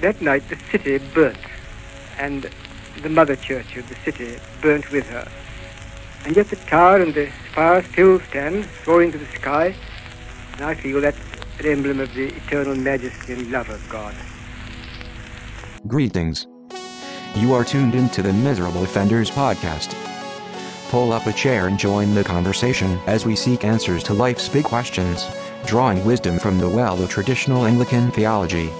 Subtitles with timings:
[0.00, 1.38] that night the city burnt,
[2.18, 2.50] and
[3.02, 5.28] the mother church of the city burnt with her.
[6.24, 9.74] And yet the tower and the spire still stand, soaring to the sky,
[10.54, 11.18] and I feel that's
[11.58, 14.14] an emblem of the eternal majesty and love of God.
[15.86, 16.46] Greetings.
[17.34, 19.94] You are tuned into the Miserable Offenders podcast.
[20.90, 24.64] Pull up a chair and join the conversation as we seek answers to life's big
[24.64, 25.26] questions,
[25.66, 28.70] drawing wisdom from the well of traditional Anglican theology.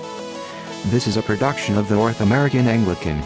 [0.91, 3.23] This is a production of the North American Anglican.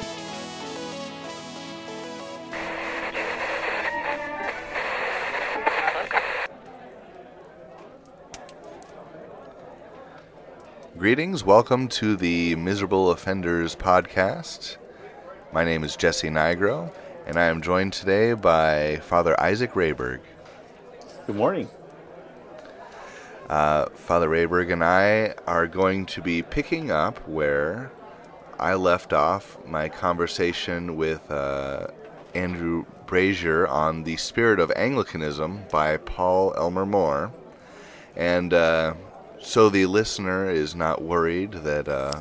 [10.98, 14.78] Greetings, welcome to the Miserable Offenders podcast.
[15.52, 16.92] My name is Jesse Nigro,
[17.26, 20.18] and I am joined today by Father Isaac Rayberg.
[21.28, 21.68] Good morning.
[23.48, 27.92] Uh, Father Rayberg and I are going to be picking up where
[28.58, 31.88] I left off my conversation with uh,
[32.34, 37.32] Andrew Brazier on the Spirit of Anglicanism by Paul Elmer More.
[38.16, 38.94] And uh,
[39.40, 42.20] so the listener is not worried that uh,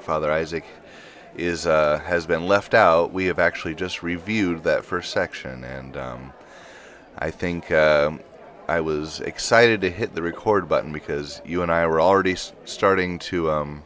[0.00, 0.64] Father Isaac
[1.36, 3.12] is uh, has been left out.
[3.12, 6.32] We have actually just reviewed that first section, and um,
[7.18, 8.12] I think uh,
[8.72, 12.54] I was excited to hit the record button because you and I were already s-
[12.64, 13.82] starting to um,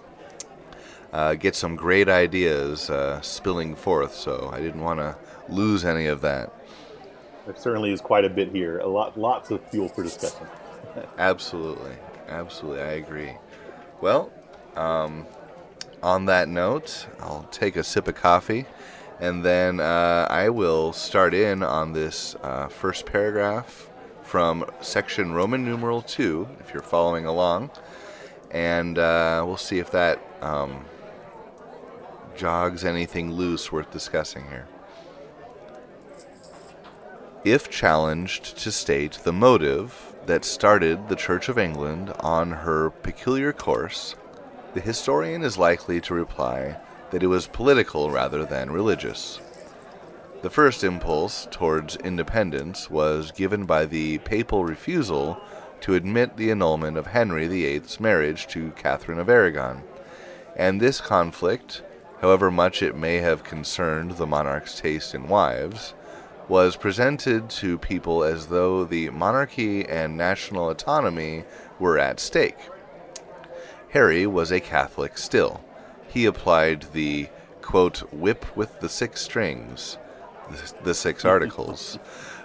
[1.12, 4.14] uh, get some great ideas uh, spilling forth.
[4.14, 5.16] So I didn't want to
[5.48, 6.52] lose any of that.
[7.46, 8.78] There certainly is quite a bit here.
[8.78, 10.46] A lot, lots of fuel for discussion.
[11.18, 11.96] Absolutely.
[12.28, 12.80] Absolutely.
[12.80, 13.32] I agree.
[14.00, 14.30] Well,
[14.76, 15.26] um,
[16.00, 18.66] on that note, I'll take a sip of coffee
[19.18, 23.85] and then uh, I will start in on this uh, first paragraph
[24.36, 27.70] from section Roman numeral 2, if you're following along.
[28.50, 30.84] And uh, we'll see if that um,
[32.36, 34.68] jogs anything loose worth discussing here.
[37.46, 43.54] If challenged to state the motive that started the Church of England on her peculiar
[43.54, 44.16] course,
[44.74, 46.76] the historian is likely to reply
[47.10, 49.40] that it was political rather than religious.
[50.42, 55.40] The first impulse towards independence was given by the papal refusal
[55.80, 59.82] to admit the annulment of Henry VIII's marriage to Catherine of Aragon,
[60.54, 61.82] and this conflict,
[62.20, 65.94] however much it may have concerned the monarch's taste in wives,
[66.48, 71.44] was presented to people as though the monarchy and national autonomy
[71.78, 72.58] were at stake.
[73.90, 75.64] Harry was a Catholic still.
[76.08, 77.28] He applied the
[77.62, 79.98] quote, whip with the six strings,
[80.82, 81.98] the six articles,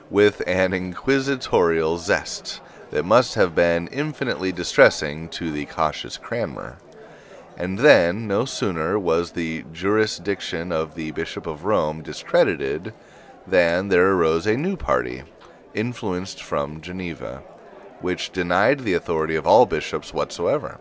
[0.09, 6.77] with an inquisitorial zest that must have been infinitely distressing to the cautious Cranmer.
[7.57, 12.93] And then, no sooner was the jurisdiction of the Bishop of Rome discredited
[13.45, 15.23] than there arose a new party,
[15.73, 17.43] influenced from Geneva,
[17.99, 20.79] which denied the authority of all bishops whatsoever.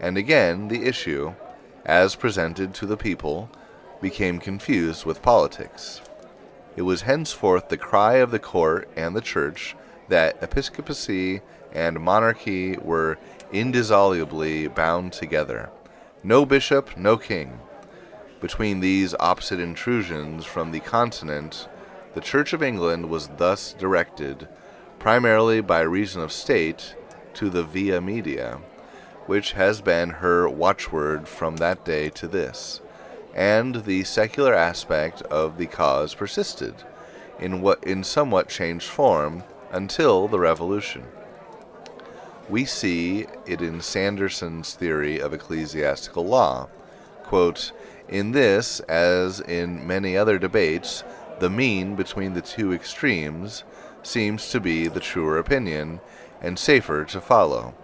[0.00, 1.34] And again, the issue,
[1.86, 3.50] as presented to the people,
[4.02, 6.01] became confused with politics.
[6.74, 9.76] It was henceforth the cry of the court and the church
[10.08, 13.18] that episcopacy and monarchy were
[13.52, 15.70] indissolubly bound together.
[16.22, 17.60] No bishop, no king.
[18.40, 21.68] Between these opposite intrusions from the continent,
[22.14, 24.48] the Church of England was thus directed,
[24.98, 26.94] primarily by reason of state,
[27.34, 28.60] to the via media,
[29.26, 32.80] which has been her watchword from that day to this,
[33.34, 36.74] and the secular aspect of the cause persisted,
[37.38, 41.04] in what in somewhat changed form, until the Revolution.
[42.48, 46.68] We see it in Sanderson's theory of ecclesiastical law.
[47.24, 47.72] Quote,
[48.08, 51.02] in this, as in many other debates,
[51.38, 53.64] the mean between the two extremes
[54.02, 56.00] seems to be the truer opinion
[56.40, 57.74] and safer to follow.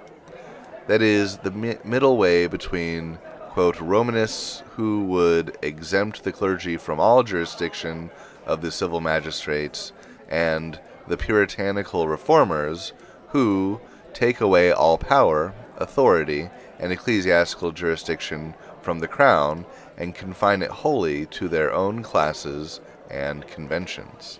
[0.86, 3.18] That is, the mi- middle way between,
[3.48, 8.10] quote, Romanists who would exempt the clergy from all jurisdiction
[8.46, 9.92] of the civil magistrates,
[10.28, 12.92] and the puritanical reformers
[13.28, 13.80] who
[14.12, 19.64] take away all power, authority, and ecclesiastical jurisdiction from the crown
[19.96, 22.80] and confine it wholly to their own classes
[23.10, 24.38] and conventions.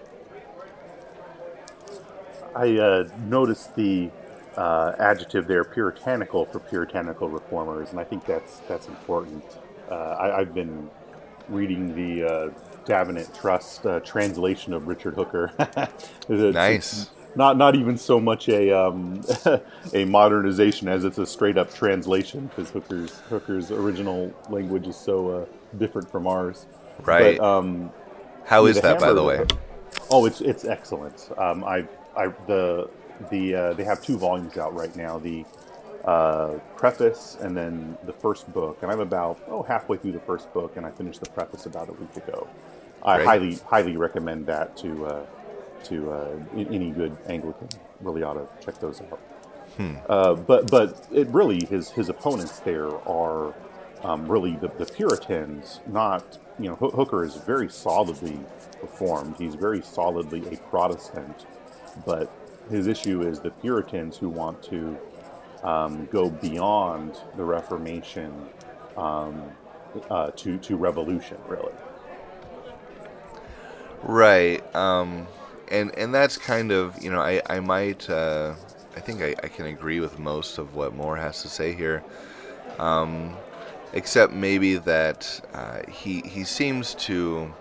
[2.55, 4.11] I uh, noticed the
[4.59, 9.45] uh, adjective there, puritanical, for puritanical reformers, and I think that's that's important.
[9.89, 10.91] Uh, I, I've been
[11.49, 12.51] reading the uh,
[12.85, 15.53] Davenant Trust uh, translation of Richard Hooker.
[16.29, 17.09] Nice.
[17.37, 19.23] not not even so much a um,
[19.95, 25.31] a modernization as it's a straight up translation because Hooker's Hooker's original language is so
[25.31, 25.47] uh,
[25.79, 26.67] different from ours.
[27.05, 27.39] Right.
[27.39, 27.93] But, um,
[28.45, 29.47] How is that, by the way?
[30.11, 31.31] Oh, it's it's excellent.
[31.39, 32.91] Um, I I the
[33.31, 35.19] the uh, they have two volumes out right now.
[35.19, 35.44] The
[36.05, 40.53] uh, preface and then the first book, and I'm about oh halfway through the first
[40.55, 42.49] book, and I finished the preface about a week ago.
[43.03, 43.26] I Great.
[43.26, 45.26] highly highly recommend that to uh,
[45.85, 47.69] to uh, any good Anglican.
[48.00, 49.21] Really ought to check those out.
[50.09, 53.55] Uh, but but it really his his opponents there are
[54.03, 55.81] um, really the, the Puritans.
[55.87, 58.38] Not you know Hoo- Hooker is very solidly
[58.82, 59.37] reformed.
[59.38, 61.47] He's very solidly a Protestant,
[62.05, 62.31] but
[62.70, 64.99] his issue is the Puritans who want to
[65.62, 68.49] um, go beyond the Reformation
[68.97, 69.43] um,
[70.11, 71.38] uh, to to revolution.
[71.47, 71.73] Really,
[74.03, 74.75] Right.
[74.76, 75.26] Um,
[75.70, 78.55] and and that's kind of you know I I might uh,
[78.97, 82.03] I think I, I can agree with most of what More has to say here,
[82.79, 83.37] um,
[83.93, 87.53] except maybe that uh, he he seems to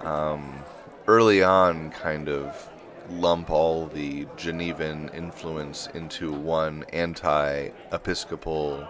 [0.00, 0.60] um,
[1.06, 2.68] early on kind of
[3.10, 8.86] lump all the Genevan influence into one anti-episcopal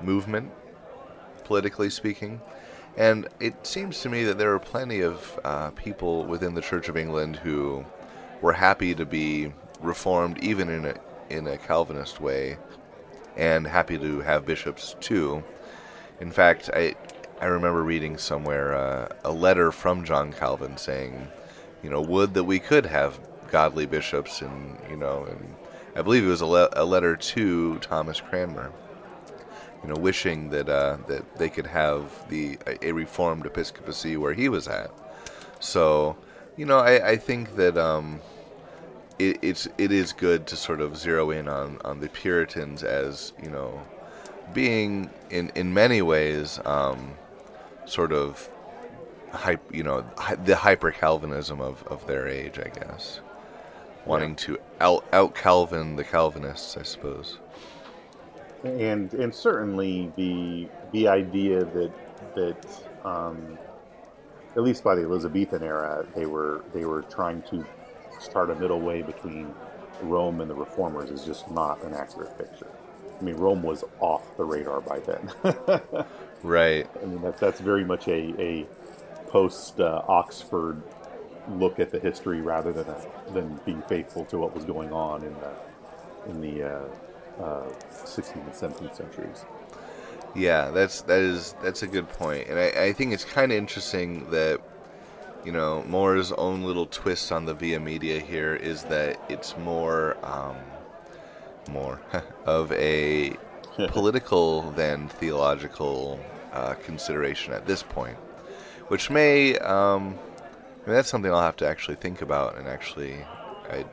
[0.00, 0.50] movement,
[1.44, 2.40] politically speaking.
[2.96, 6.88] And it seems to me that there are plenty of uh, people within the Church
[6.88, 7.84] of England who
[8.40, 10.94] were happy to be reformed, even in a
[11.30, 12.56] in a Calvinist way,
[13.36, 15.44] and happy to have bishops too.
[16.20, 16.94] In fact, I
[17.40, 21.28] I remember reading somewhere uh, a letter from John Calvin saying,
[21.82, 25.54] you know, would that we could have godly bishops, and you know, and
[25.96, 28.72] I believe it was a, le- a letter to Thomas Cranmer
[29.82, 34.48] you know, wishing that uh, that they could have the a, reformed episcopacy where he
[34.48, 34.90] was at.
[35.60, 36.16] So,
[36.56, 38.20] you know, I, I think that um,
[39.18, 43.32] it, it's it is good to sort of zero in on, on the Puritans as
[43.42, 43.80] you know,
[44.52, 47.12] being in in many ways um,
[47.86, 48.48] sort of
[49.32, 50.04] hype, you know,
[50.44, 53.20] the hyper Calvinism of, of their age, I guess,
[54.04, 57.38] wanting to out out Calvin the Calvinists, I suppose.
[58.64, 61.92] and and certainly the the idea that
[62.34, 62.66] that
[63.04, 63.58] um,
[64.56, 67.66] at least by the Elizabethan era they were they were trying to
[68.20, 69.54] start a middle way between
[70.02, 72.68] Rome and the reformers is just not an accurate picture.
[73.18, 76.04] I mean, Rome was off the radar by then.
[76.42, 76.88] Right.
[77.02, 78.66] I mean, that's that's very much a, a
[79.28, 80.82] post uh, Oxford
[81.50, 85.22] look at the history rather than a, than being faithful to what was going on
[85.22, 85.52] in the
[86.28, 89.44] in the uh, uh, 16th and 17th centuries.
[90.34, 92.48] Yeah, that's that is that's a good point.
[92.48, 94.60] and I, I think it's kind of interesting that
[95.44, 100.16] you know More's own little twist on the Via Media here is that it's more
[100.22, 100.56] um,
[101.70, 102.00] more
[102.44, 103.36] of a
[103.88, 106.20] political than theological
[106.52, 108.16] uh, consideration at this point,
[108.88, 110.18] which may um,
[110.82, 113.24] I mean, that's something I'll have to actually think about, and actually
[113.70, 113.84] I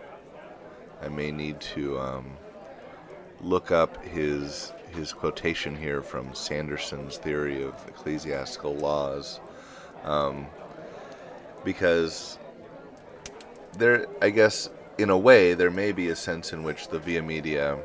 [1.01, 1.99] I may need to.
[1.99, 2.37] Um,
[3.41, 9.41] look up his his quotation here from Sanderson's theory of ecclesiastical laws,
[10.03, 10.47] um,
[11.65, 12.39] because
[13.77, 17.21] there, I guess, in a way, there may be a sense in which the Via
[17.21, 17.77] Media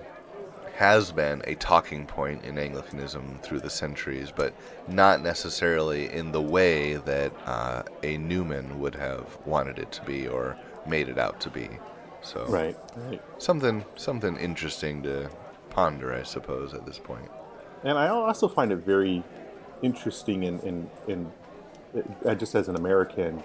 [0.81, 4.55] has been a talking point in Anglicanism through the centuries, but
[4.89, 10.27] not necessarily in the way that uh, a Newman would have wanted it to be
[10.27, 10.57] or
[10.87, 11.69] made it out to be.
[12.23, 12.79] So Right.
[12.97, 13.21] Right.
[13.37, 15.29] something something interesting to
[15.69, 17.31] ponder, I suppose, at this point.
[17.85, 19.23] And I also find it very
[19.83, 21.33] interesting in, in, in
[22.25, 23.43] uh, just as an American,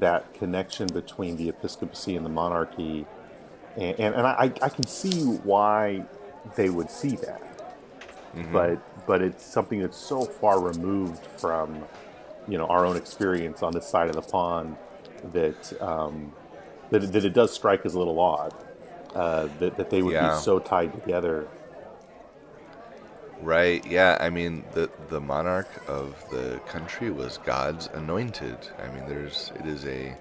[0.00, 3.06] that connection between the episcopacy and the monarchy.
[3.74, 6.04] And, and, and I, I can see why
[6.56, 7.42] they would see that.
[8.52, 11.88] But, but it's something that's so far removed from,
[12.48, 14.78] you know, our own experience on this side of the pond
[15.32, 16.34] that, um,
[16.90, 18.54] that, that it does strike as a little odd.
[19.14, 20.20] Uh, that, that they would Yeah.
[20.20, 21.48] be so tied together
[23.40, 23.84] Right?
[23.86, 24.18] Yeah.
[24.20, 28.58] I mean, the the monarch of the country was God's anointed.
[28.78, 30.16] I mean, there's it is a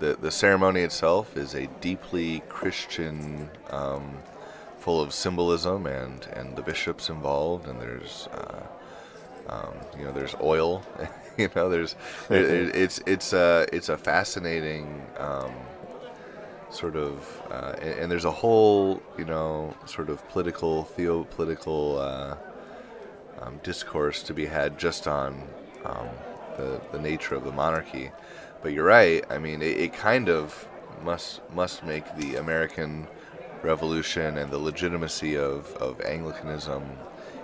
[0.00, 4.24] the the ceremony itself is a deeply Christian, um,
[4.80, 8.28] full of symbolism and and the bishops involved, and there's.
[8.32, 8.62] Uh,
[9.48, 10.82] um, you know, there's oil.
[11.36, 11.96] you know, there's
[12.30, 15.52] it, it's it's a it's a fascinating um,
[16.70, 22.36] sort of, uh, and, and there's a whole you know sort of political theopolitical uh,
[23.40, 25.42] um, discourse to be had just on
[25.84, 26.08] um,
[26.56, 28.10] the the nature of the monarchy.
[28.62, 29.24] But you're right.
[29.30, 30.68] I mean, it, it kind of
[31.02, 33.08] must must make the American
[33.62, 36.82] Revolution and the legitimacy of, of Anglicanism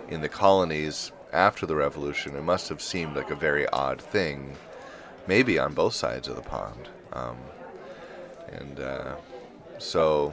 [0.09, 4.57] in the colonies after the Revolution, it must have seemed like a very odd thing,
[5.27, 6.89] maybe on both sides of the pond.
[7.13, 7.37] Um,
[8.49, 9.17] and uh,
[9.79, 10.33] so,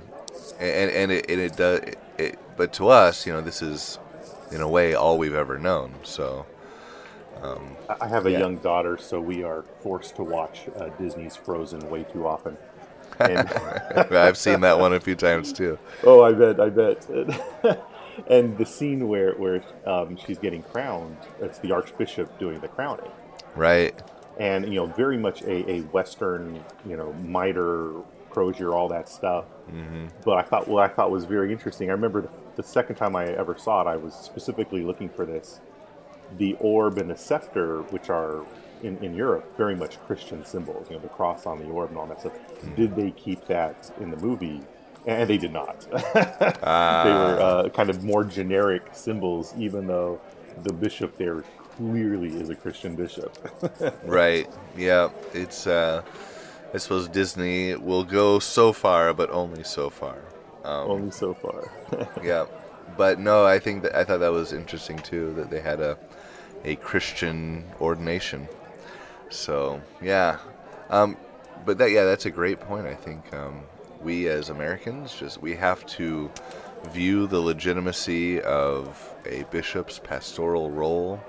[0.59, 3.99] and, and it, and it does, it, it, but to us, you know, this is
[4.51, 5.93] in a way all we've ever known.
[6.03, 6.45] So,
[7.41, 8.39] um, I have a yeah.
[8.39, 12.57] young daughter, so we are forced to watch uh, Disney's Frozen way too often.
[13.19, 13.49] And
[14.15, 15.77] I've seen that one a few times too.
[16.03, 17.07] Oh, I bet, I bet.
[18.27, 23.11] and the scene where where um, she's getting crowned, it's the Archbishop doing the crowning.
[23.55, 23.93] Right.
[24.39, 29.45] And you know, very much a, a Western, you know, mitre, crozier, all that stuff.
[29.71, 30.07] Mm-hmm.
[30.25, 31.89] But I thought what I thought was very interesting.
[31.89, 35.25] I remember the, the second time I ever saw it, I was specifically looking for
[35.25, 35.59] this.
[36.37, 38.43] The orb and the scepter, which are
[38.83, 41.97] in, in Europe very much Christian symbols, you know, the cross on the orb and
[41.97, 42.33] all that stuff.
[42.33, 42.75] Mm.
[42.75, 44.61] Did they keep that in the movie?
[45.05, 45.87] And they did not.
[46.63, 47.03] ah.
[47.03, 50.21] They were uh, kind of more generic symbols, even though
[50.63, 53.35] the bishop there clearly is a Christian bishop.
[54.05, 54.49] right.
[54.77, 55.09] Yeah.
[55.33, 55.67] It's.
[55.67, 56.03] Uh,
[56.73, 60.17] I suppose Disney will go so far, but only so far.
[60.63, 61.71] Um, only so far.
[62.23, 62.45] yeah.
[62.97, 65.97] But no, I think that I thought that was interesting too that they had a
[66.63, 68.47] a Christian ordination.
[69.33, 70.37] So yeah,
[70.89, 71.17] um,
[71.65, 72.85] but that yeah, that's a great point.
[72.85, 73.63] I think um,
[74.01, 76.31] we as Americans just we have to
[76.91, 81.19] view the legitimacy of a bishop's pastoral role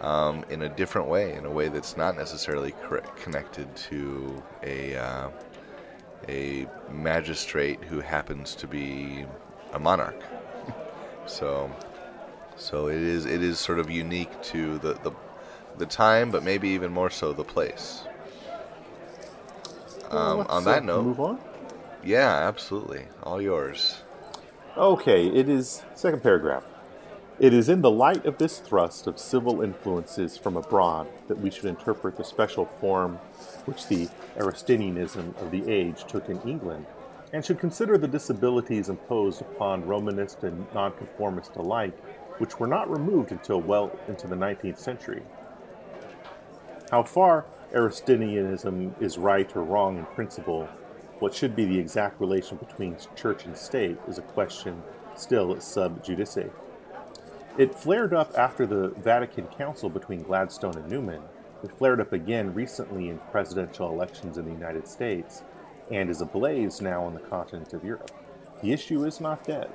[0.00, 2.74] um, in a different way, in a way that's not necessarily
[3.16, 5.28] connected to a uh,
[6.28, 9.24] a magistrate who happens to be
[9.72, 10.20] a monarch.
[11.26, 11.70] so,
[12.56, 15.12] so it is it is sort of unique to the the
[15.78, 18.04] the time, but maybe even more so the place.
[20.10, 21.40] Um, on that note, move on.
[22.02, 24.02] Yeah, absolutely, all yours.
[24.76, 26.64] Okay, it is second paragraph.
[27.38, 31.50] It is in the light of this thrust of civil influences from abroad that we
[31.50, 33.16] should interpret the special form
[33.64, 36.86] which the Erastianism of the age took in England,
[37.32, 41.96] and should consider the disabilities imposed upon Romanist and Nonconformist alike,
[42.38, 45.22] which were not removed until well into the 19th century.
[46.90, 50.68] How far Erastianism is right or wrong in principle,
[51.20, 54.82] what should be the exact relation between church and state is a question
[55.14, 56.36] still sub judice.
[57.56, 61.22] It flared up after the Vatican Council between Gladstone and Newman.
[61.62, 65.44] It flared up again recently in presidential elections in the United States
[65.92, 68.10] and is ablaze now on the continent of Europe.
[68.62, 69.70] The issue is not dead.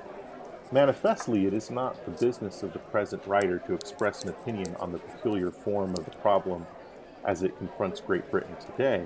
[0.70, 4.92] Manifestly, it is not the business of the present writer to express an opinion on
[4.92, 6.66] the peculiar form of the problem
[7.26, 9.04] as it confronts Great Britain today,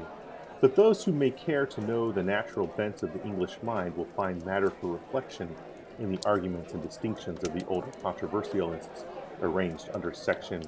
[0.60, 4.04] but those who may care to know the natural bent of the English mind will
[4.04, 5.54] find matter for reflection
[5.98, 9.04] in the arguments and distinctions of the older controversialists
[9.42, 10.62] arranged under section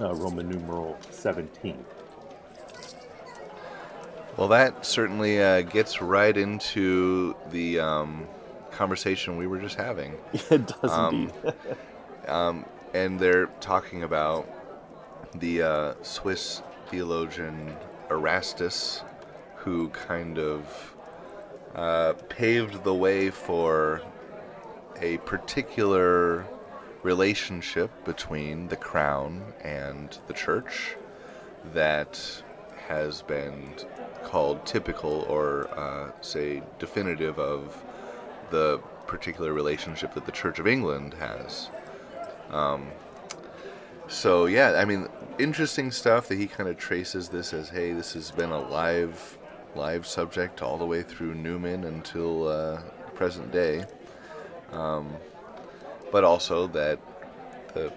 [0.00, 1.84] uh, Roman numeral 17.
[4.36, 8.26] Well, that certainly uh, gets right into the um,
[8.70, 10.16] conversation we were just having.
[10.32, 11.54] it does um, indeed.
[12.28, 12.64] um,
[12.94, 14.48] and they're talking about
[15.34, 17.76] the uh, Swiss theologian
[18.10, 19.02] Erastus,
[19.56, 20.94] who kind of
[21.74, 24.02] uh, paved the way for
[25.00, 26.46] a particular
[27.02, 30.96] relationship between the crown and the church
[31.72, 32.42] that
[32.88, 33.74] has been
[34.24, 37.82] called typical or, uh, say, definitive of
[38.50, 41.70] the particular relationship that the Church of England has.
[42.50, 42.88] Um,
[44.10, 48.12] so yeah, I mean, interesting stuff that he kind of traces this as, hey, this
[48.14, 49.38] has been a live,
[49.74, 52.82] live subject all the way through Newman until uh,
[53.14, 53.84] present day.
[54.72, 55.14] Um,
[56.10, 56.98] but also that
[57.74, 57.92] the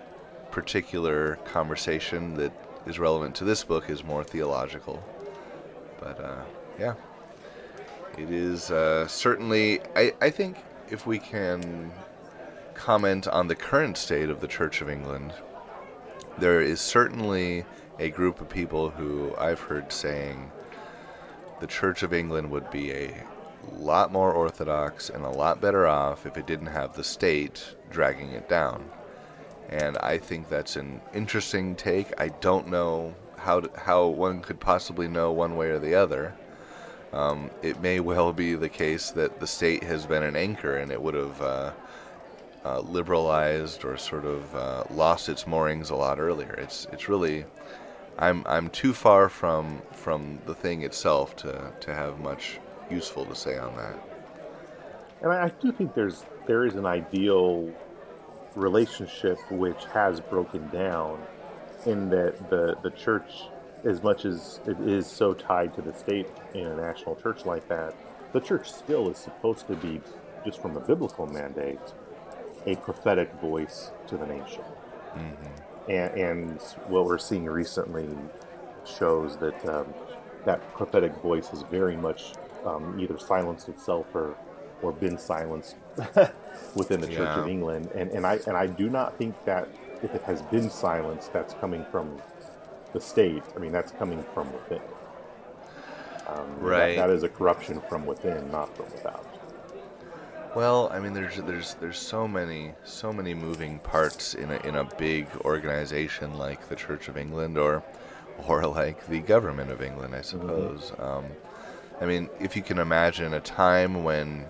[0.51, 2.53] particular conversation that
[2.85, 5.03] is relevant to this book is more theological.
[5.99, 6.43] But uh,
[6.79, 6.93] yeah,
[8.17, 9.81] it is uh, certainly.
[9.95, 10.57] I, I think
[10.89, 11.91] if we can
[12.75, 15.33] comment on the current state of the Church of England
[16.37, 17.65] there is certainly
[17.99, 20.51] a group of people who I've heard saying
[21.59, 23.23] the Church of England would be a
[23.71, 28.31] lot more orthodox and a lot better off if it didn't have the state dragging
[28.31, 28.89] it down.
[29.69, 32.19] And I think that's an interesting take.
[32.19, 36.33] I don't know how to, how one could possibly know one way or the other.
[37.13, 40.91] Um, it may well be the case that the state has been an anchor and
[40.91, 41.71] it would have uh,
[42.65, 46.53] uh, liberalized or sort of uh, lost its moorings a lot earlier.
[46.53, 47.45] It's it's really
[48.17, 53.35] I'm I'm too far from from the thing itself to to have much useful to
[53.35, 53.97] say on that.
[55.21, 57.71] And I, I do think there's there is an ideal
[58.55, 61.21] relationship which has broken down
[61.85, 63.43] in that the the church,
[63.83, 67.67] as much as it is so tied to the state in a national church like
[67.67, 67.93] that,
[68.31, 70.01] the church still is supposed to be,
[70.45, 71.79] just from a biblical mandate,
[72.65, 74.63] a prophetic voice to the nation.
[75.15, 75.91] Mm-hmm.
[75.91, 78.07] And, and, what we're seeing recently
[78.85, 79.93] shows that um,
[80.45, 82.33] that prophetic voice has very much
[82.65, 84.35] um, either silenced itself or
[84.81, 85.75] or been silenced
[86.75, 87.39] within the Church yeah.
[87.39, 87.89] of England.
[87.95, 89.67] And, and I and I do not think that
[90.01, 92.21] if it has been silenced, that's coming from
[92.93, 93.43] the state.
[93.55, 94.81] I mean, that's coming from within.
[96.27, 96.95] Um, right.
[96.95, 99.25] That, that is a corruption from within, not from without.
[100.55, 104.75] Well, I mean, there's there's there's so many so many moving parts in a in
[104.75, 107.83] a big organization like the Church of England or
[108.47, 110.39] or like the government of England, I mm-hmm.
[110.39, 110.91] suppose.
[110.91, 111.01] Mm-hmm.
[111.01, 111.25] Um,
[112.01, 114.45] I mean, if you can imagine a time when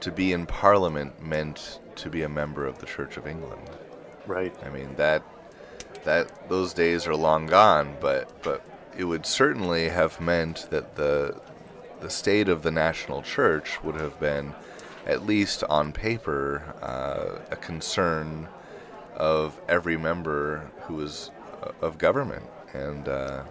[0.00, 3.68] to be in Parliament meant to be a member of the Church of England.
[4.26, 4.54] Right.
[4.64, 5.22] I mean that
[6.04, 8.64] that those days are long gone, but but
[8.96, 11.40] it would certainly have meant that the
[12.02, 14.54] the state of the national church would have been,
[15.06, 18.48] at least on paper, uh, a concern
[19.16, 21.30] of every member who was
[21.62, 22.44] uh, of government,
[22.74, 23.42] and uh,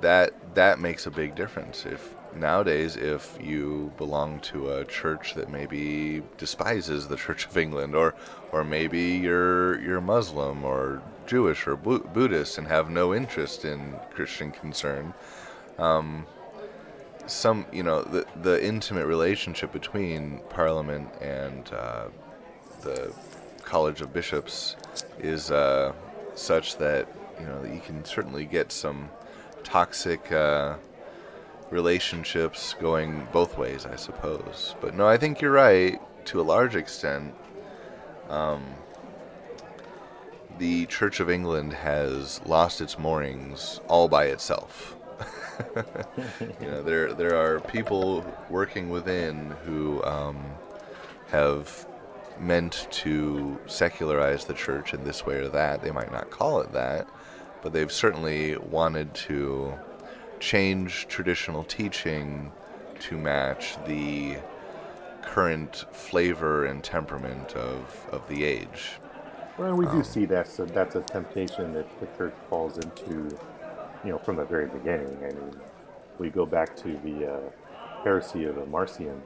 [0.00, 1.86] that that makes a big difference.
[1.86, 7.94] If nowadays, if you belong to a church that maybe despises the Church of England,
[7.94, 8.14] or
[8.52, 13.96] or maybe you're you're Muslim or Jewish or Bu- Buddhist and have no interest in
[14.10, 15.14] Christian concern,
[15.78, 16.26] um,
[17.26, 22.06] some you know the the intimate relationship between Parliament and uh,
[22.82, 23.12] the
[23.62, 24.76] College of Bishops
[25.18, 25.92] is uh,
[26.34, 27.08] such that
[27.40, 29.08] you know you can certainly get some
[29.64, 30.30] toxic.
[30.32, 30.76] Uh,
[31.72, 34.76] relationships going both ways, I suppose.
[34.80, 37.34] But no, I think you're right to a large extent.
[38.28, 38.64] Um,
[40.58, 44.96] the Church of England has lost its moorings all by itself.
[46.60, 50.44] you know, there there are people working within who um,
[51.28, 51.86] have
[52.38, 55.82] meant to secularize the church in this way or that.
[55.82, 57.06] They might not call it that,
[57.62, 59.74] but they've certainly wanted to
[60.40, 62.50] change traditional teaching
[63.00, 64.36] to match the
[65.22, 68.98] current flavor and temperament of, of the age.
[69.56, 73.38] Well, we do um, see that's a, that's a temptation that the church falls into,
[74.04, 75.16] you know, from the very beginning.
[75.18, 75.60] I mean,
[76.18, 77.40] we go back to the uh,
[78.04, 79.22] heresy of the Marcion,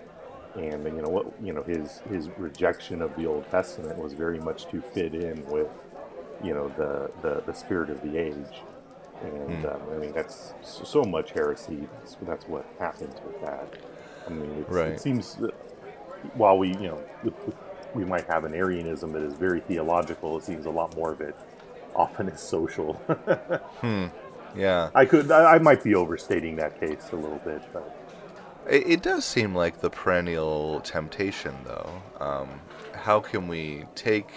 [0.54, 4.38] and you know what, you know, his his rejection of the Old Testament was very
[4.38, 5.70] much to fit in with,
[6.42, 8.62] you know, the the, the spirit of the age
[9.22, 9.74] and mm.
[9.74, 11.88] um, I mean that's so much heresy.
[11.96, 13.76] That's, that's what happens with that.
[14.26, 14.92] I mean, right.
[14.92, 15.54] it seems that
[16.34, 17.02] while we, you know,
[17.94, 21.20] we might have an Arianism that is very theological, it seems a lot more of
[21.20, 21.36] it
[21.94, 22.94] often is social.
[23.80, 24.06] hmm.
[24.56, 24.90] Yeah.
[24.94, 27.96] I could, I, I, might be overstating that case a little bit, but.
[28.68, 32.02] It, it does seem like the perennial temptation, though.
[32.20, 32.60] Um,
[32.92, 34.28] how can we take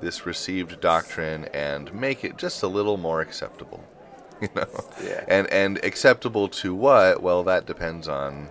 [0.00, 3.82] this received doctrine and make it just a little more acceptable?
[4.40, 4.66] you know.
[5.02, 5.24] Yeah.
[5.28, 7.22] And and acceptable to what?
[7.22, 8.50] Well, that depends on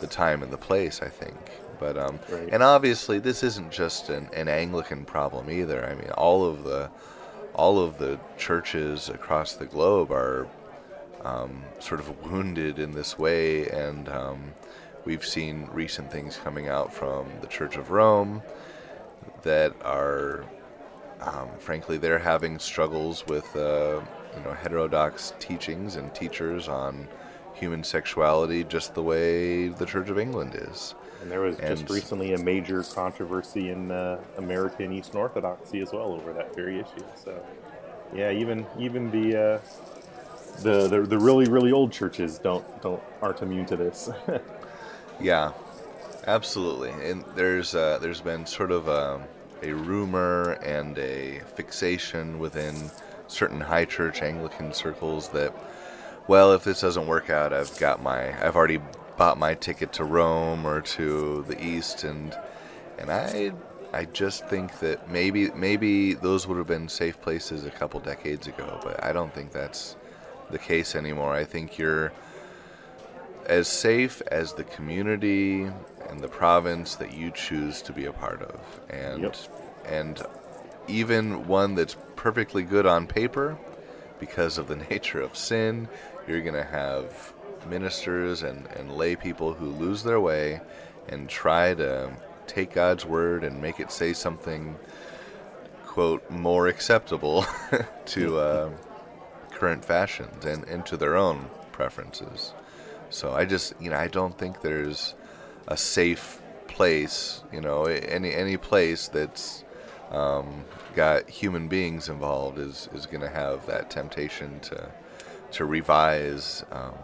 [0.00, 1.36] the time and the place, I think.
[1.80, 2.48] But um, right.
[2.52, 5.84] and obviously this isn't just an, an Anglican problem either.
[5.84, 6.90] I mean, all of the
[7.54, 10.46] all of the churches across the globe are
[11.24, 14.52] um, sort of wounded in this way, and um,
[15.04, 18.42] we've seen recent things coming out from the Church of Rome
[19.42, 20.44] that are,
[21.20, 24.00] um, frankly, they're having struggles with uh,
[24.36, 27.08] you know heterodox teachings and teachers on
[27.54, 30.94] human sexuality just the way the Church of England is.
[31.24, 35.90] And there was and just recently a major controversy in uh, American Eastern Orthodoxy as
[35.90, 37.02] well over that very issue.
[37.16, 37.42] So,
[38.14, 39.60] yeah, even even the uh,
[40.60, 44.10] the, the the really really old churches don't don't aren't immune to this.
[45.18, 45.52] yeah,
[46.26, 46.90] absolutely.
[46.90, 49.22] And there's uh, there's been sort of a, um,
[49.62, 52.90] a rumor and a fixation within
[53.28, 55.54] certain high church Anglican circles that,
[56.28, 58.80] well, if this doesn't work out, I've got my, I've already
[59.16, 62.36] bought my ticket to Rome or to the East, and
[62.98, 63.52] and I,
[63.92, 68.46] I just think that maybe maybe those would have been safe places a couple decades
[68.46, 69.96] ago, but I don't think that's
[70.50, 71.32] the case anymore.
[71.32, 72.12] I think you're
[73.46, 75.64] as safe as the community
[76.08, 79.36] and the province that you choose to be a part of, and yep.
[79.86, 80.22] and
[80.88, 83.56] even one that's perfectly good on paper,
[84.18, 85.88] because of the nature of sin,
[86.26, 87.33] you're going to have
[87.66, 90.60] ministers and, and lay people who lose their way
[91.08, 92.10] and try to
[92.46, 94.76] take God's word and make it say something,
[95.86, 97.46] quote, more acceptable
[98.06, 98.70] to uh,
[99.50, 102.52] current fashions and, and to their own preferences.
[103.10, 105.14] So I just, you know, I don't think there's
[105.68, 109.64] a safe place, you know, any any place that's
[110.10, 114.90] um, got human beings involved is is going to have that temptation to
[115.52, 116.94] to revise um,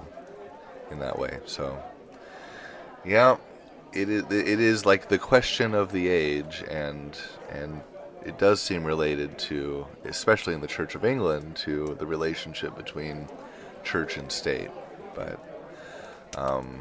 [0.90, 1.38] in that way.
[1.46, 1.82] So,
[3.04, 3.36] yeah,
[3.92, 7.16] it is it is like the question of the age, and
[7.50, 7.80] and
[8.24, 13.26] it does seem related to, especially in the Church of England, to the relationship between
[13.82, 14.70] church and state.
[15.14, 15.40] But
[16.36, 16.80] um,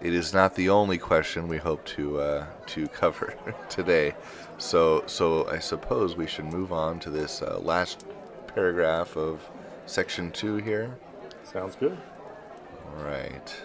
[0.00, 3.34] it is not the only question we hope to uh, to cover
[3.68, 4.14] today.
[4.58, 8.04] So so I suppose we should move on to this uh, last
[8.46, 9.40] paragraph of
[9.86, 10.96] section two here.
[11.44, 11.96] Sounds good.
[12.96, 13.62] Right.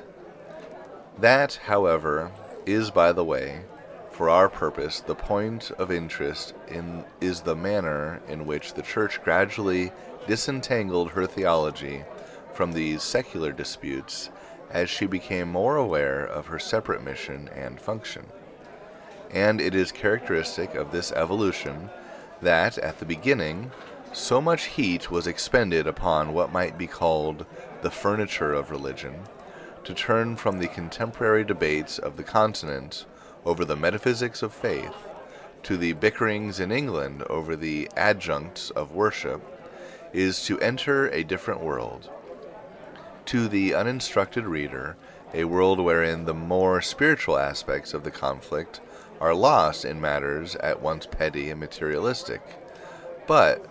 [1.19, 2.31] That, however,
[2.65, 3.61] is by the way,
[4.11, 9.21] for our purpose, the point of interest in is the manner in which the Church
[9.23, 9.91] gradually
[10.27, 12.03] disentangled her theology
[12.53, 14.29] from these secular disputes
[14.69, 18.25] as she became more aware of her separate mission and function.
[19.31, 21.89] And it is characteristic of this evolution
[22.41, 23.71] that, at the beginning,
[24.13, 27.45] so much heat was expended upon what might be called
[27.81, 29.15] the furniture of religion,
[29.83, 33.05] to turn from the contemporary debates of the continent
[33.45, 34.95] over the metaphysics of faith
[35.63, 39.41] to the bickerings in England over the adjuncts of worship,
[40.11, 42.09] is to enter a different world.
[43.27, 44.97] To the uninstructed reader,
[45.33, 48.81] a world wherein the more spiritual aspects of the conflict
[49.19, 52.41] are lost in matters at once petty and materialistic.
[53.25, 53.65] But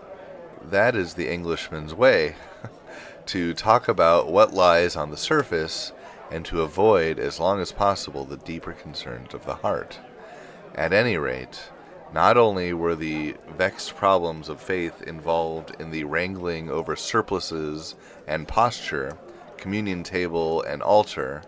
[0.70, 2.34] that is the Englishman's way
[3.26, 5.92] to talk about what lies on the surface
[6.30, 9.98] and to avoid as long as possible the deeper concerns of the heart.
[10.74, 11.70] At any rate,
[12.12, 17.94] not only were the vexed problems of faith involved in the wrangling over surplices
[18.26, 19.16] and posture,
[19.56, 21.42] communion table and altar,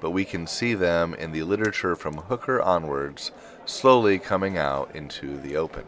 [0.00, 3.30] but we can see them in the literature from Hooker onwards
[3.66, 5.84] slowly coming out into the open.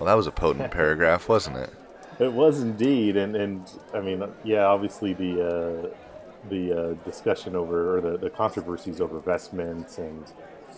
[0.00, 1.70] Well, that was a potent paragraph, wasn't it?
[2.18, 7.96] It was indeed, and and I mean, yeah, obviously the uh, the uh, discussion over
[7.96, 10.24] or the, the controversies over vestments and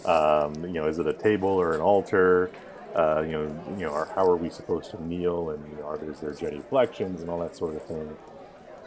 [0.05, 2.51] um, you know, is it a table or an altar?
[2.95, 5.51] Uh, you know, you know, or how are we supposed to kneel?
[5.51, 8.17] And you know, are there, there genuflections and all that sort of thing?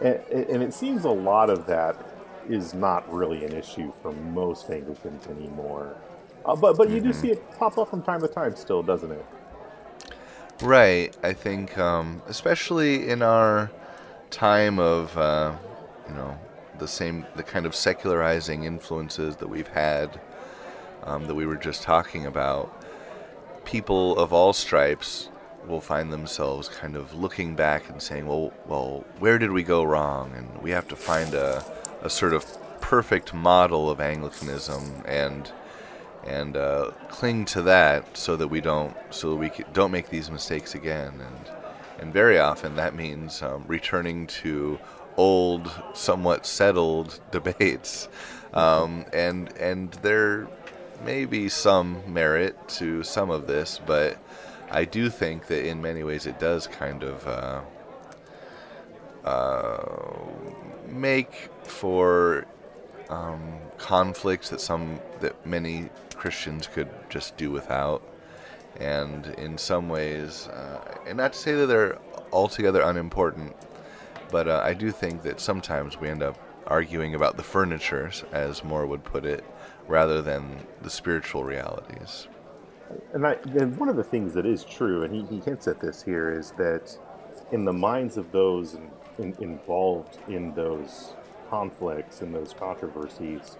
[0.03, 0.19] And,
[0.49, 1.95] and it seems a lot of that
[2.47, 5.95] is not really an issue for most Anglicans anymore.
[6.45, 7.21] Uh, but but you do mm-hmm.
[7.21, 9.25] see it pop up from time to time, still, doesn't it?
[10.61, 11.15] Right.
[11.21, 13.71] I think, um, especially in our
[14.29, 15.55] time of, uh,
[16.07, 16.37] you know,
[16.79, 20.19] the same, the kind of secularizing influences that we've had,
[21.03, 22.83] um, that we were just talking about,
[23.65, 25.29] people of all stripes
[25.67, 29.83] will find themselves kind of looking back and saying, well, well, where did we go
[29.83, 30.31] wrong?
[30.35, 31.65] And we have to find a,
[32.01, 32.45] a sort of
[32.81, 35.51] perfect model of Anglicanism and
[36.25, 40.31] and uh, cling to that so that we don't so that we don't make these
[40.31, 41.13] mistakes again.
[41.19, 41.55] And
[41.99, 44.79] and very often that means um, returning to
[45.17, 48.09] old somewhat settled debates.
[48.53, 50.47] Um, and and there
[51.03, 54.17] may be some merit to some of this but
[54.71, 57.61] I do think that in many ways it does kind of uh,
[59.25, 59.83] uh,
[60.87, 62.45] make for
[63.09, 65.89] um, conflicts that some that many
[66.25, 68.01] Christians could just do without.
[68.79, 71.99] And in some ways, uh, and not to say that they're
[72.33, 73.55] altogether unimportant,
[74.31, 76.35] but uh, I do think that sometimes we end up
[76.65, 79.43] arguing about the furniture, as More would put it,
[79.87, 82.27] rather than the spiritual realities.
[83.13, 85.79] And, I, and one of the things that is true, and he, he hints at
[85.79, 86.97] this here, is that
[87.51, 91.13] in the minds of those in, in, involved in those
[91.51, 93.57] conflicts and those controversies,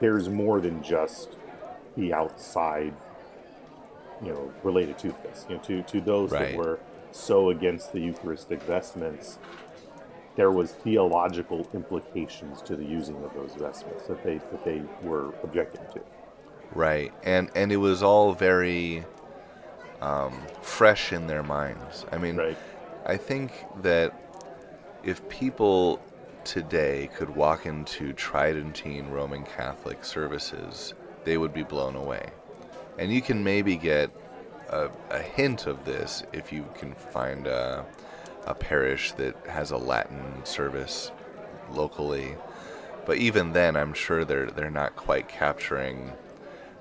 [0.00, 1.36] there's more than just
[1.96, 2.94] the outside,
[4.22, 5.46] you know, related to this.
[5.48, 6.52] You know, to to those right.
[6.52, 6.80] that were
[7.12, 9.38] so against the Eucharistic vestments,
[10.36, 15.34] there was theological implications to the using of those vestments that they that they were
[15.42, 16.00] objecting to.
[16.74, 19.04] Right, and and it was all very
[20.00, 22.06] um, fresh in their minds.
[22.12, 22.58] I mean, right.
[23.06, 24.14] I think that
[25.02, 26.00] if people
[26.44, 32.30] today could walk into Tridentine Roman Catholic services they would be blown away.
[32.98, 34.10] And you can maybe get
[34.68, 37.84] a, a hint of this if you can find a,
[38.46, 41.10] a, parish that has a Latin service
[41.70, 42.36] locally.
[43.06, 46.12] But even then, I'm sure they're they're not quite capturing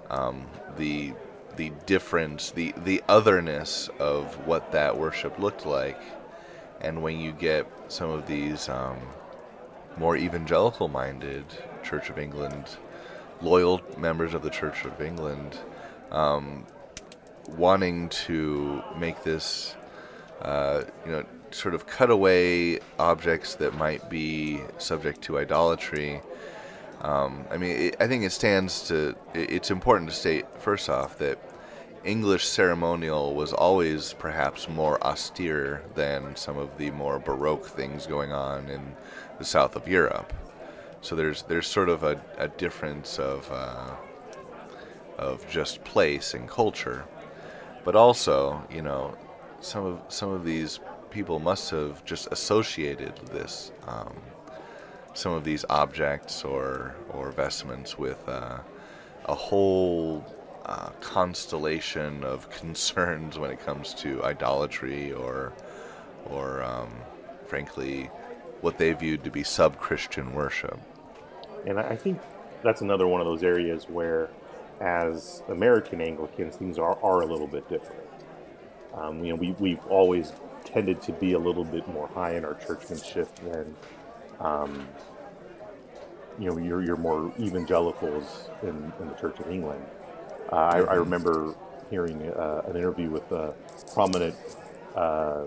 [0.10, 0.45] um,
[0.78, 1.13] the
[1.56, 5.99] the difference, the the otherness of what that worship looked like.
[6.82, 8.99] And when you get some of these um,
[9.97, 11.45] more evangelical-minded
[11.84, 12.78] Church of England,
[13.41, 15.58] loyal members of the Church of England,
[16.12, 16.65] um,
[17.58, 19.75] wanting to make this,
[20.41, 26.21] uh, you know, sort of cut away objects that might be subject to idolatry.
[27.02, 29.15] Um, I mean, it, I think it stands to.
[29.34, 31.39] It, it's important to state first off that
[32.04, 38.32] English ceremonial was always perhaps more austere than some of the more baroque things going
[38.32, 38.95] on in
[39.38, 40.34] the south of Europe.
[41.02, 43.96] So there's there's sort of a, a difference of uh,
[45.18, 47.06] of just place and culture,
[47.84, 49.16] but also you know
[49.62, 54.14] some of some of these people must have just associated this um,
[55.14, 58.60] some of these objects or or vestments with uh,
[59.26, 60.26] a whole
[60.66, 65.54] uh, constellation of concerns when it comes to idolatry or,
[66.26, 66.92] or um,
[67.48, 68.10] frankly,
[68.62, 70.80] what they viewed to be sub-Christian worship.
[71.65, 72.19] And I think
[72.63, 74.30] that's another one of those areas where,
[74.82, 78.02] as American Anglicans, things are, are a little bit different.
[78.93, 80.34] Um, you know, we, we've always
[80.65, 83.76] tended to be a little bit more high in our churchmanship than,
[84.39, 84.88] um,
[86.38, 89.84] you know, your, your more evangelicals in, in the Church of England.
[90.52, 91.00] Uh, I, I, mm-hmm.
[91.00, 91.56] remember
[91.89, 93.54] hearing uh, an interview with a
[93.93, 94.36] prominent
[94.95, 95.45] uh,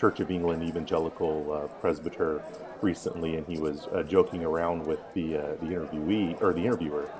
[0.00, 2.42] Church of England evangelical uh, presbyter
[2.80, 7.10] recently, and he was uh, joking around with the uh, the interviewee or the interviewer,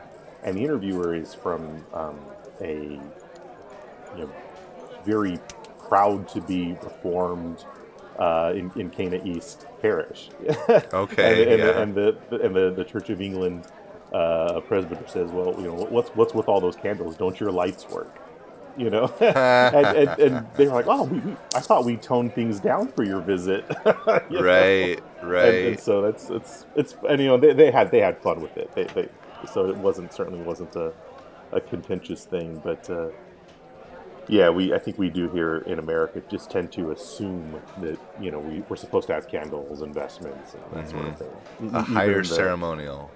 [0.42, 2.18] and the interviewer is from um,
[2.62, 2.98] a
[4.16, 4.32] you know
[5.04, 5.38] very
[5.88, 7.64] proud to be reformed
[8.18, 10.30] in, in Cana East Parish.
[10.92, 11.80] Okay, and, and, yeah.
[11.80, 13.66] and, the, and the, the Church of England
[14.12, 17.16] uh, presbyter says, "Well, you know, what's what's with all those candles?
[17.16, 18.16] Don't your lights work?"
[18.80, 22.34] You know, and, and, and, they were like, "Oh, we, we, I thought we toned
[22.34, 23.66] things down for your visit."
[24.30, 25.28] you right, know?
[25.28, 25.54] right.
[25.54, 28.40] And, and, so that's it's it's and you know they, they had they had fun
[28.40, 28.72] with it.
[28.74, 29.10] They, they
[29.52, 30.94] so it wasn't certainly wasn't a,
[31.52, 32.88] a contentious thing, but.
[32.88, 33.10] Uh,
[34.28, 38.30] yeah, we I think we do here in America just tend to assume that you
[38.30, 40.90] know we, we're supposed to have candles, investments, and that mm-hmm.
[40.90, 41.66] sort of mm-hmm.
[41.66, 41.74] thing.
[41.74, 43.10] A higher ceremonial.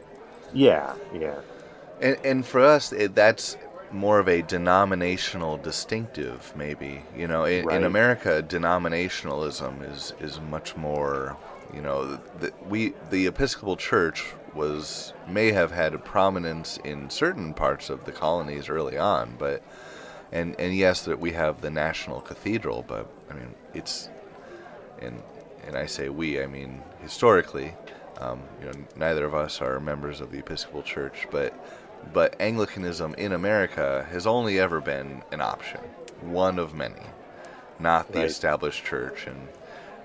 [0.53, 1.37] Yeah, yeah.
[2.01, 3.57] And, and for us, it, that's
[3.95, 7.03] more of a denominational distinctive, maybe.
[7.17, 7.77] You know, in, right.
[7.77, 11.37] in America, denominationalism is is much more.
[11.73, 17.55] You know, the, we the Episcopal Church was may have had a prominence in certain
[17.55, 19.63] parts of the colonies early on, but
[20.33, 24.09] and and yes, that we have the national cathedral, but I mean it's
[25.01, 25.23] and
[25.67, 27.75] and I say we, I mean historically,
[28.21, 31.55] um, you know, neither of us are members of the Episcopal Church, but
[32.13, 35.81] but Anglicanism in America has only ever been an option,
[36.21, 37.03] one of many,
[37.79, 38.27] not the right.
[38.29, 39.27] established church.
[39.27, 39.49] And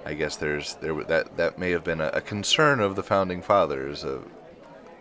[0.06, 3.42] I guess there's there that that may have been a, a concern of the founding
[3.42, 4.20] fathers, uh,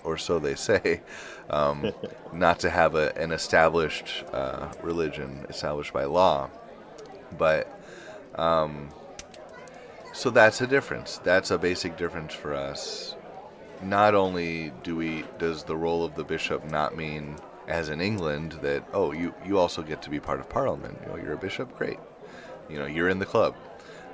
[0.04, 1.00] or so they say,
[1.50, 1.92] um,
[2.32, 6.50] not to have a, an established uh, religion established by law,
[7.36, 7.74] but.
[8.34, 8.90] Um,
[10.12, 11.18] so that's a difference.
[11.18, 13.14] That's a basic difference for us.
[13.82, 17.36] Not only do we does the role of the bishop not mean
[17.68, 20.98] as in England that oh you you also get to be part of Parliament.
[21.02, 21.98] You know you're a bishop, great.
[22.68, 23.54] You know you're in the club.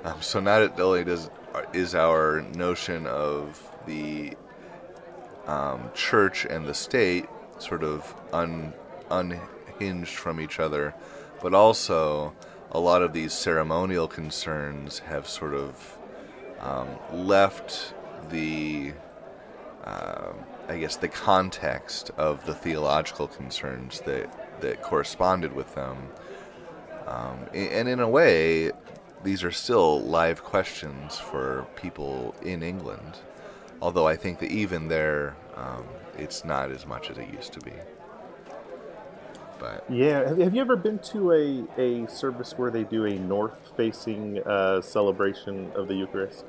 [0.03, 1.29] Um, so not only does
[1.73, 4.35] is our notion of the
[5.47, 7.27] um, church and the state
[7.59, 8.73] sort of un,
[9.09, 10.93] unhinged from each other,
[11.41, 12.35] but also
[12.71, 15.97] a lot of these ceremonial concerns have sort of
[16.59, 17.93] um, left
[18.29, 18.93] the,
[19.85, 20.33] uh,
[20.67, 26.09] I guess, the context of the theological concerns that, that corresponded with them.
[27.05, 28.71] Um, and in a way,
[29.23, 33.19] these are still live questions for people in England.
[33.81, 35.85] Although I think that even there, um,
[36.17, 37.73] it's not as much as it used to be.
[39.59, 43.71] But yeah, have, you ever been to a, a service where they do a north
[43.77, 46.45] facing uh, celebration of the Eucharist?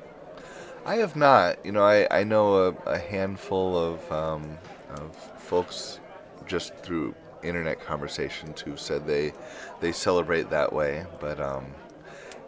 [0.87, 1.65] I have not.
[1.67, 4.57] You know, I, I know a, a handful of um,
[4.91, 5.99] of folks
[6.47, 9.33] just through internet conversations who said they
[9.81, 11.05] they celebrate that way.
[11.21, 11.67] But um,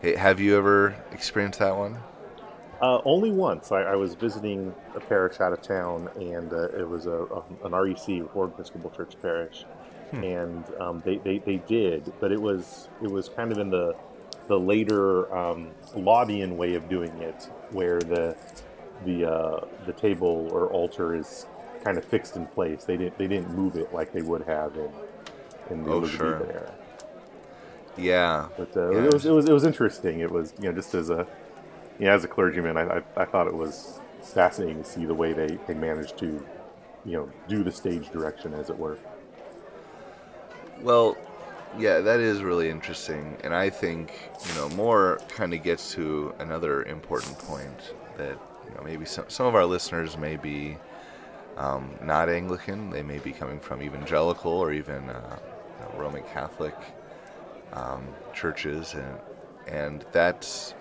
[0.01, 1.99] hey, have you ever experienced that one?
[2.81, 3.73] Uh, only once.
[3.73, 7.43] I, I, was visiting a parish out of town, and uh, it was a, a,
[7.65, 9.65] an REC, Reformed Episcopal Church parish,
[10.11, 10.23] Hmm.
[10.23, 13.95] and um, they, they, they did, but it was it was kind of in the
[14.47, 18.37] the later um, Laudian way of doing it, where the
[19.05, 21.47] the uh, the table or altar is
[21.85, 22.85] kind of fixed in place.
[22.85, 24.93] They didn't they didn't move it like they would have in
[25.71, 26.51] in the Oh, Elizabethan sure.
[26.51, 26.75] era.
[27.97, 28.49] Yeah.
[28.57, 29.05] But uh, Yeah.
[29.05, 30.21] it was it was it was interesting.
[30.21, 31.27] It was you know just as a
[31.99, 35.15] you know, as a clergyman, I, I I thought it was fascinating to see the
[35.15, 36.27] way they they managed to
[37.05, 38.99] you know do the stage direction as it were.
[40.83, 41.17] Well,
[41.77, 44.13] yeah, that is really interesting, and I think
[44.47, 49.25] you know more kind of gets to another important point that you know maybe some
[49.29, 50.77] some of our listeners may be
[51.57, 55.39] um, not Anglican, they may be coming from evangelical or even uh,
[55.97, 56.75] Roman Catholic
[57.73, 59.19] um, churches, and
[59.67, 60.75] and that's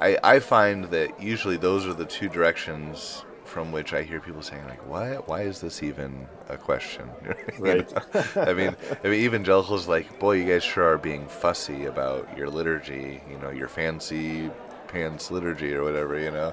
[0.00, 4.42] I I find that usually those are the two directions from which I hear people
[4.42, 7.08] saying like, why why is this even a question?
[7.60, 7.88] Right.
[8.36, 12.48] I mean, I mean, evangelicals like, boy, you guys sure are being fussy about your
[12.50, 14.50] liturgy, you know, your fancy
[14.88, 16.52] pants liturgy or whatever, you know.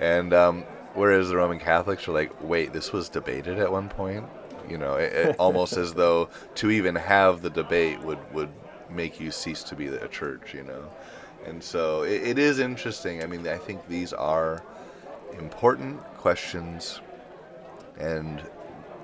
[0.00, 4.24] And um, whereas the Roman Catholics are like, wait, this was debated at one point,
[4.68, 8.52] you know, it, it, almost as though to even have the debate would would
[8.90, 10.90] make you cease to be a church, you know.
[11.46, 13.22] And so it, it is interesting.
[13.22, 14.64] I mean, I think these are
[15.38, 17.00] important questions,
[17.98, 18.42] and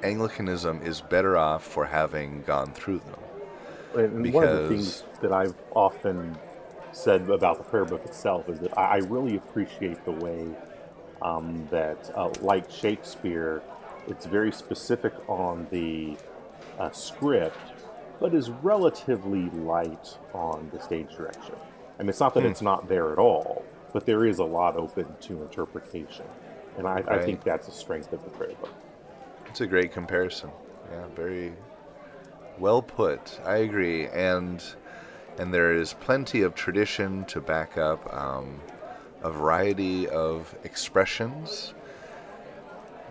[0.03, 3.21] Anglicanism is better off for having gone through them.
[3.97, 6.37] And one of the things that I've often
[6.93, 10.49] said about the prayer book itself is that I really appreciate the way
[11.23, 13.63] um, that, uh, like Shakespeare,
[14.07, 16.17] it's very specific on the
[16.79, 17.59] uh, script,
[18.19, 21.55] but is relatively light on the stage direction.
[21.99, 24.77] I mean, it's not that it's not there at all, but there is a lot
[24.77, 26.25] open to interpretation.
[26.77, 28.73] And I, I think that's a strength of the prayer book.
[29.47, 30.51] It's a great comparison.
[30.91, 31.53] Yeah, very
[32.59, 33.41] well put.
[33.45, 34.63] I agree, and
[35.39, 38.61] and there is plenty of tradition to back up um,
[39.23, 41.75] a variety of expressions.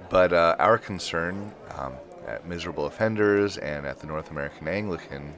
[0.09, 1.93] But uh, our concern um,
[2.27, 5.33] at Miserable Offenders and at the North American Anglican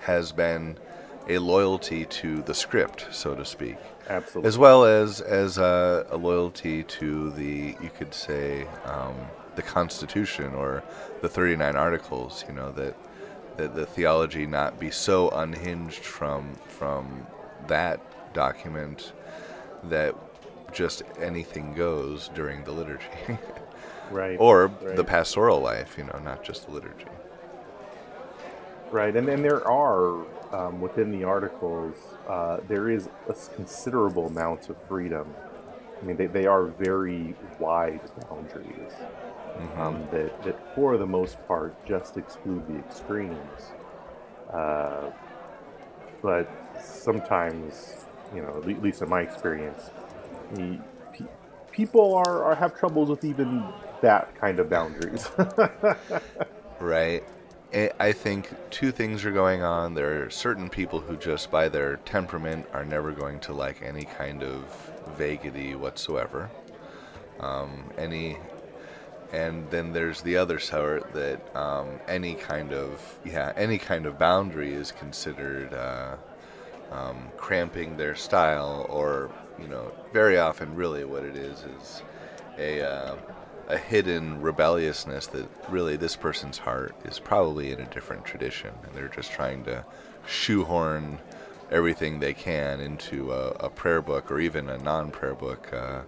[0.00, 0.78] has been
[1.28, 3.76] a loyalty to the script, so to speak
[4.08, 4.48] Absolutely.
[4.48, 9.14] as well as as uh, a loyalty to the you could say um,
[9.56, 10.82] the Constitution or
[11.22, 12.44] the 39 Articles.
[12.48, 12.96] You know that
[13.56, 17.26] that the theology not be so unhinged from from
[17.66, 18.00] that
[18.32, 19.12] document
[19.84, 20.14] that
[20.72, 23.04] just anything goes during the liturgy
[24.10, 24.36] right.
[24.38, 24.96] or right.
[24.96, 25.96] the pastoral life.
[25.98, 27.06] You know, not just the liturgy.
[28.92, 34.68] Right, and, and there are um, within the articles, uh, there is a considerable amount
[34.70, 35.36] of freedom.
[36.00, 39.06] I mean, they, they are very wide boundaries
[39.76, 43.74] um, that, that, for the most part, just exclude the extremes.
[44.52, 45.10] Uh,
[46.22, 49.90] but sometimes, you know, at at least in my experience,
[50.50, 50.80] the,
[51.12, 51.26] pe-
[51.70, 55.30] people are, are have troubles with even that kind of boundaries.
[56.78, 57.24] Right.
[57.74, 59.94] I think two things are going on.
[59.94, 64.04] There are certain people who just by their temperament are never going to like any
[64.04, 64.64] kind of
[65.18, 66.48] vaguity whatsoever.
[67.40, 68.38] Um, any,
[69.32, 74.18] and then there's the other sort that um, any kind of yeah any kind of
[74.18, 76.16] boundary is considered uh,
[76.92, 82.02] um, cramping their style, or you know very often really what it is is
[82.58, 83.16] a uh,
[83.68, 88.94] a hidden rebelliousness that really this person's heart is probably in a different tradition, and
[88.94, 89.84] they're just trying to
[90.26, 91.18] shoehorn
[91.70, 96.00] everything they can into a, a prayer book or even a non-prayer book uh,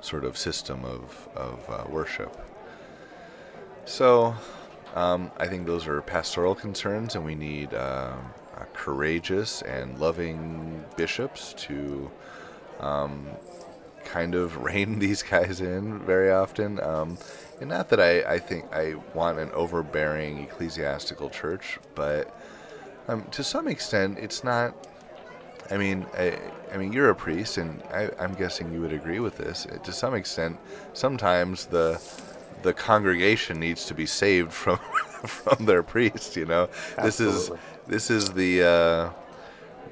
[0.00, 2.36] sort of system of of uh, worship.
[3.84, 4.34] So,
[4.94, 10.84] um, I think those are pastoral concerns, and we need um, uh, courageous and loving
[10.96, 12.10] bishops to
[12.80, 13.28] um,
[14.08, 16.80] kind of rein these guys in very often.
[16.80, 17.18] Um,
[17.60, 22.34] and not that I, I think I want an overbearing ecclesiastical church, but
[23.08, 24.74] um, to some extent, it's not.
[25.70, 26.38] I mean, I,
[26.72, 29.66] I mean, you're a priest, and I, I'm guessing you would agree with this.
[29.82, 30.58] To some extent,
[30.92, 32.00] sometimes the
[32.62, 34.78] the congregation needs to be saved from
[35.26, 36.36] from their priest.
[36.36, 36.68] You know,
[37.02, 37.50] this is
[37.86, 39.10] this is the uh,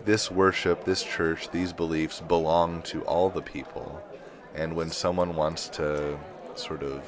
[0.07, 4.03] this worship, this church, these beliefs belong to all the people,
[4.57, 6.19] and when someone wants to
[6.55, 7.03] sort of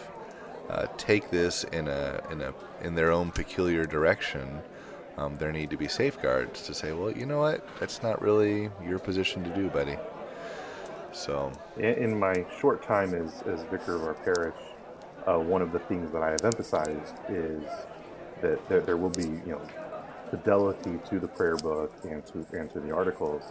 [0.68, 4.60] uh, take this in a in a in their own peculiar direction,
[5.16, 8.70] um, there need to be safeguards to say, well, you know what, that's not really
[8.86, 9.96] your position to do, buddy.
[11.12, 14.54] So, In- my short time as, as vicar of our parish,
[15.26, 17.62] uh, one of the things that I have emphasized is
[18.40, 19.60] that there, there will be, you know,
[20.30, 23.42] fidelity to the prayer book and to and to the articles,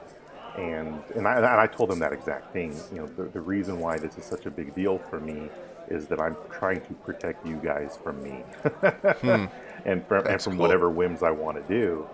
[0.58, 2.76] and and I, and I told him that exact thing.
[2.91, 5.49] You know, the, the reason why this is such a big deal for me
[5.89, 9.45] is that I'm trying to protect you guys from me hmm.
[9.86, 10.62] and from, and from cool.
[10.62, 12.08] whatever whims I want to do.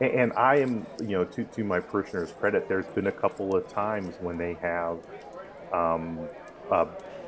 [0.00, 3.56] And, and, I am, you know, to, to my parishioners' credit, there's been a couple
[3.56, 4.98] of times when they have
[5.72, 6.18] um,
[6.70, 6.84] uh,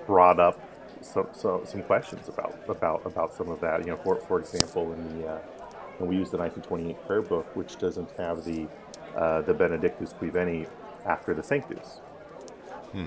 [0.06, 0.60] brought up
[1.00, 3.80] some, some, some questions about about about some of that.
[3.80, 5.38] You know, for for example, in the uh,
[5.98, 8.66] and we use the 1928 prayer book, which doesn't have the
[9.16, 10.68] uh, the Benedictus qui venit
[11.04, 12.00] after the Sanctus.
[12.92, 13.06] Hmm.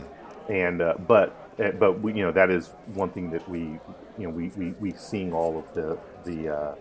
[0.49, 3.80] And uh, but uh, but we, you know that is one thing that we you
[4.20, 6.76] know we we, we sing all of the the uh,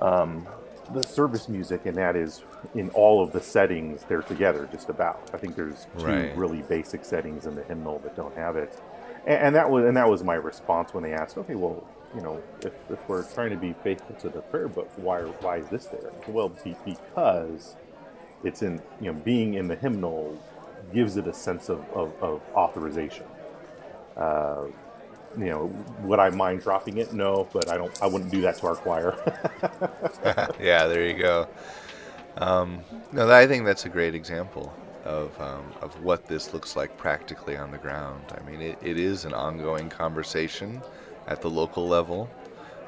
[0.00, 0.46] um,
[0.92, 2.42] the service music, and that is
[2.74, 5.30] in all of the settings they're together just about.
[5.32, 6.36] I think there's two right.
[6.36, 8.76] really basic settings in the hymnal that don't have it,
[9.26, 12.22] and, and, that was and that was my response when they asked, okay, well, you
[12.22, 15.68] know, if, if we're trying to be faithful to the prayer book, why why is
[15.68, 16.10] this there?
[16.26, 17.76] Well, be, because
[18.44, 20.38] it's in you know being in the hymnal
[20.92, 23.24] gives it a sense of, of, of authorization.
[24.16, 24.64] Uh,
[25.38, 25.66] you know,
[26.02, 27.12] would I mind dropping it?
[27.12, 28.02] No, but I don't.
[28.02, 29.16] I wouldn't do that to our choir.
[30.60, 31.48] yeah, there you go.
[32.36, 32.80] Um,
[33.12, 34.72] no, I think that's a great example
[35.04, 38.24] of um, of what this looks like practically on the ground.
[38.36, 40.82] I mean, it, it is an ongoing conversation
[41.28, 42.28] at the local level,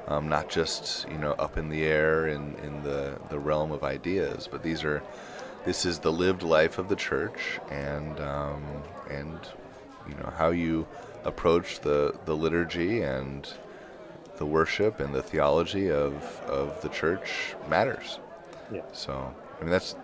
[0.09, 3.85] um, not just you know up in the air in, in the the realm of
[3.85, 5.03] ideas, but these are
[5.65, 8.65] this is the lived life of the church and um,
[9.11, 9.39] and
[10.09, 10.87] you know how you
[11.25, 13.53] approach the the liturgy and
[14.37, 16.15] the worship and the theology of
[16.47, 18.19] of the church matters.
[18.73, 18.83] Yeah.
[18.93, 19.95] So I mean that's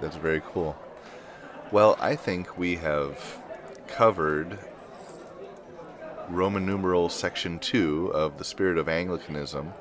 [0.00, 0.76] that's very cool.
[1.72, 3.42] Well, I think we have
[3.88, 4.58] covered
[6.28, 9.72] Roman numeral section 2 of the Spirit of Anglicanism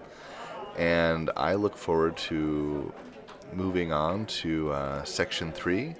[0.77, 2.93] and I look forward to
[3.53, 5.95] moving on to uh, section three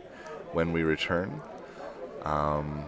[0.52, 1.42] when we return.
[2.24, 2.86] Um,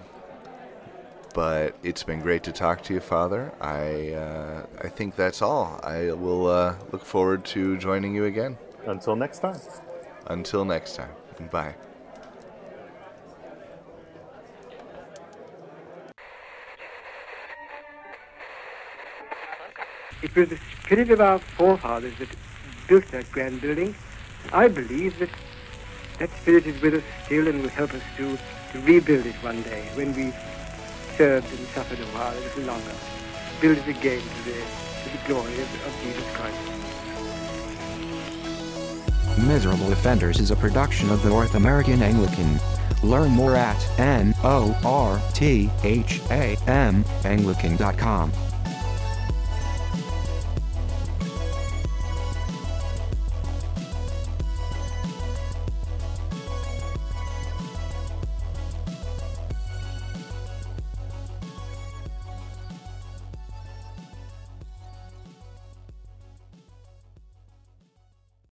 [1.33, 3.53] but it's been great to talk to you, Father.
[3.61, 5.79] I uh, I think that's all.
[5.83, 8.57] I will uh, look forward to joining you again.
[8.85, 9.59] Until next time.
[10.25, 11.11] Until next time.
[11.51, 11.75] Bye.
[20.23, 22.29] It was the spirit of our forefathers that
[22.87, 23.93] built that grand building
[24.53, 25.29] I believe that
[26.19, 28.37] that spirit is with us still and will help us to,
[28.71, 30.35] to rebuild it one day when we've
[31.15, 32.93] served and suffered a while, a little longer.
[33.61, 36.57] Build it again to the, to the glory of, of Jesus Christ.
[39.45, 42.59] Miserable Offenders is a production of the North American Anglican.
[43.03, 44.75] Learn more at N-O-R-T-H-A-M
[47.23, 48.31] Anglican.com.